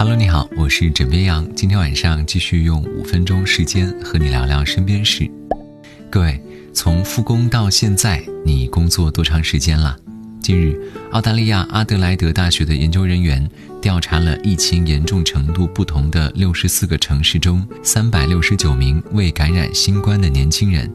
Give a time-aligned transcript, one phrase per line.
[0.00, 1.46] Hello，你好，我是枕边羊。
[1.54, 5.30] 今天晚上继续用五分钟时间和你聊聊身边事。
[6.08, 6.42] 各位，
[6.72, 9.94] 从复工到现在，你工作多长时间了？
[10.40, 10.74] 近日，
[11.10, 13.46] 澳大利亚阿德莱德大学的研究人员
[13.82, 20.90] 调查了疫情严重程度不同的六十四个城市中三百六十九名未感染新冠的年轻人。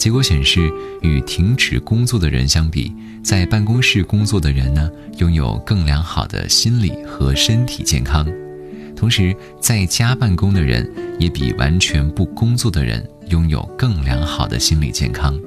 [0.00, 0.72] 结果显示，
[1.02, 2.90] 与停止工作的人相比，
[3.22, 8.26] 在办公室工作的人呢，拥有更良好的心理和身体健康。
[8.96, 15.38] 同时，在家办公的人也比完全不工作的人拥有更良好的心理健康。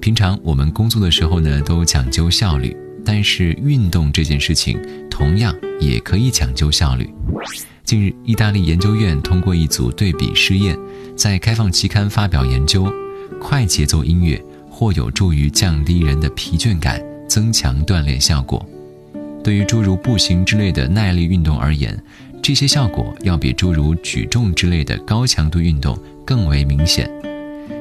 [0.00, 7.12] 平常我们工作的时候呢，都讲究效率，但是运动这件事情同样也可以讲究效率。
[7.84, 10.78] 近日，意大利研究院通过一组对比试验，
[11.14, 12.90] 在开放期刊发表研究。
[13.44, 16.98] 快节奏音乐或有助于降低人的疲倦感，
[17.28, 18.64] 增强锻炼效果。
[19.44, 22.02] 对于诸如步行之类的耐力运动而言，
[22.42, 27.06] 这些效果要比诸如举重之类的高强度运动更为明显。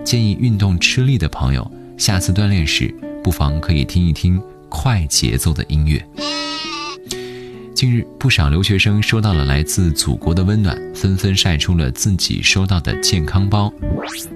[0.03, 6.05] 建议运动吃力的朋友，下次锻炼时不妨可以听一听快节奏的音乐。
[7.83, 13.69] 近日，不少留学生收到了来自祖国的温暖，纷纷晒出了自己收到的健康包。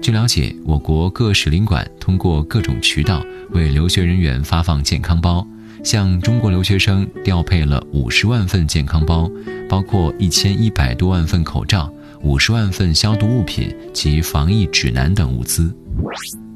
[0.02, 5.46] 据了解，我国各使领馆通过各种渠道为留学人员发放健康包，
[5.82, 9.30] 向中国留学生调配了五十万份健康包，
[9.66, 15.74] 包括一千一百多万份口罩、五十万份消毒物品及防疫指南等物资。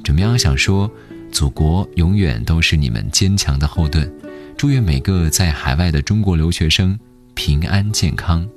[0.04, 0.38] 怎么样？
[0.38, 0.90] 想说，
[1.30, 4.12] 祖国永远都是你们坚强的后盾。
[4.56, 6.98] 祝愿每个在海外的中国留学生
[7.34, 8.48] 平安健康。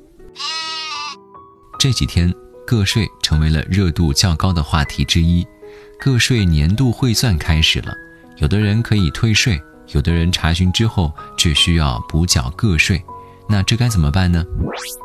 [1.79, 2.31] 这几天
[2.65, 5.45] 个税成为了热度较高的话题之一，
[5.99, 7.93] 个税年度汇算开始了，
[8.37, 9.59] 有的人可以退税，
[9.93, 13.03] 有的人查询之后却需要补缴个税，
[13.49, 14.45] 那这该怎么办呢？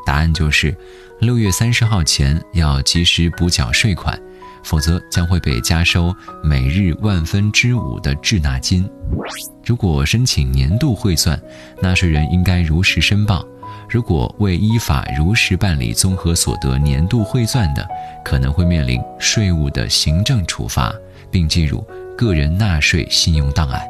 [0.04, 0.76] 答案就是
[1.20, 4.20] 六月三十号前要及时补缴税款。
[4.62, 8.88] 否则将会被加收每日万分之五的滞纳金。
[9.64, 11.40] 如果申请年度汇算，
[11.80, 13.44] 纳税人应该如实申报；
[13.88, 17.86] 如果未依法如实办理综合所得年度汇算的，
[18.24, 20.94] 可能会面临税务的行政处罚，
[21.30, 21.84] 并进入
[22.16, 23.82] 个人纳税信用档案。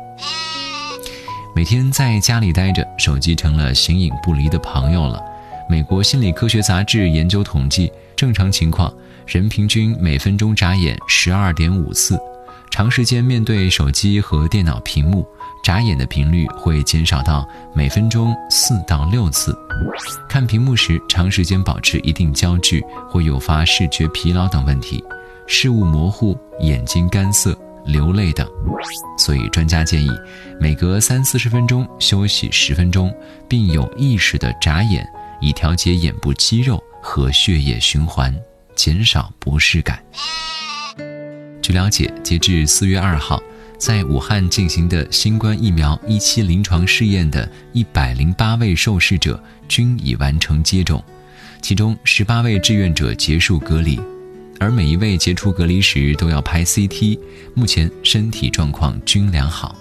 [1.55, 5.21] 每天在家里待着，手机成了形影不离的朋友了。
[5.71, 8.93] 美国心理科学杂志研究统计，正常情况。
[9.25, 12.19] 人平均每分钟眨眼十二点五次，
[12.73, 15.25] 长时间面对手机和电脑屏幕，
[15.63, 19.57] 眨眼的频率会减少到每分钟四到六次。
[20.29, 25.05] 看屏幕时长时间保持一定焦距，会诱发视觉疲劳等问题，
[25.47, 28.45] 视物模糊、眼睛干涩、流泪等。
[29.17, 30.11] 所以专家建议，
[30.59, 33.15] 每隔三四十分钟休息十分钟，
[33.47, 35.07] 并有意识的眨眼，
[35.41, 38.35] 以调节眼部肌肉和血液循环。
[38.77, 40.03] 减少不适感。
[41.61, 43.39] 据了解，截至四月二号，
[43.77, 51.05] 在武汉进行的新冠疫苗一期临床试验的一百零八位受试者均已完成接种，
[51.61, 54.01] 其中十八位志愿者结束隔离，
[54.59, 57.19] 而每一位解除隔离时都要拍 CT，
[57.55, 59.77] 目前身体状况均良好。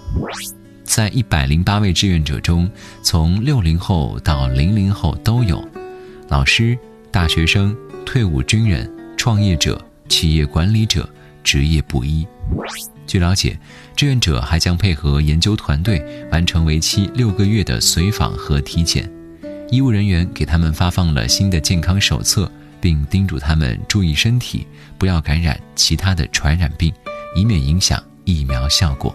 [0.90, 2.68] 在一百零八位志愿者中，
[3.00, 5.64] 从六零后到零零后都有，
[6.28, 6.76] 老师、
[7.12, 7.74] 大学生。
[8.04, 11.08] 退伍军人、创业者、企业管理者，
[11.44, 12.26] 职业不一。
[13.06, 13.56] 据了解，
[13.94, 19.08] 志愿者还将配合研究团队完成为期六个月的随访和体检。
[19.70, 24.66] 医务人员给他们发放了新的健康手册，并叮嘱他们注意身体，
[24.98, 26.92] 不要感染其他的传染病，
[27.36, 29.14] 以免影响疫苗效果。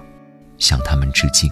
[0.57, 1.51] 向他们致敬。